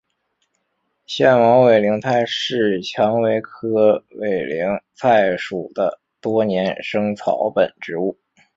[1.05, 8.17] 腺毛委陵菜是蔷薇科委陵菜属的多年生草本植物。